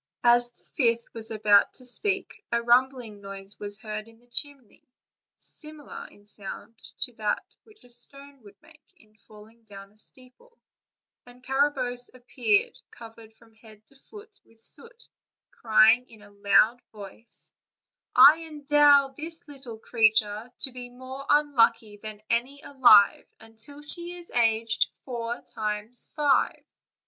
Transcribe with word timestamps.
As 0.23 0.49
the 0.49 0.63
fifth 0.63 1.05
was 1.13 1.29
about 1.29 1.73
to 1.73 1.85
speak 1.85 2.43
a 2.51 2.63
rumbling 2.63 3.21
noise 3.21 3.59
was 3.59 3.83
heard 3.83 4.07
in 4.07 4.17
the 4.17 4.25
chimney, 4.25 4.81
similar 5.37 6.07
in 6.07 6.25
sound 6.25 6.75
to 7.01 7.13
that 7.17 7.45
which 7.65 7.83
a 7.83 7.91
stone 7.91 8.41
would 8.41 8.59
make 8.63 8.81
in 8.97 9.15
falling 9.15 9.63
down 9.65 9.91
a 9.91 9.99
steeple, 9.99 10.57
and 11.27 11.43
Carabosse 11.43 12.09
appeared, 12.15 12.79
covered 12.89 13.35
from 13.35 13.53
head 13.53 13.85
to 13.89 13.95
foot 13.95 14.31
with 14.43 14.65
soot, 14.65 15.07
crying 15.51 16.09
in 16.09 16.23
a 16.23 16.31
loud 16.31 16.81
voice: 16.91 17.53
"And 18.15 18.25
I 18.25 18.41
endow 18.47 19.09
this 19.09 19.47
little 19.47 19.77
creature, 19.77 20.51
"'To 20.61 20.71
be 20.71 20.89
more 20.89 21.23
unlucky 21.29 21.97
than 21.97 22.23
any 22.27 22.59
alive, 22.63 23.27
\Jntil 23.39 23.87
she 23.87 24.15
is 24.15 24.31
aged 24.31 24.87
full 25.05 25.31
four 25.35 25.41
times 25.43 26.07
five.' 26.07 26.45
OLD, 26.45 26.45
OLD 26.47 26.53
FAIRY 26.53 26.63
TALES. 26.63 26.67